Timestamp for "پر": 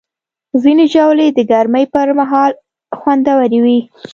1.93-2.07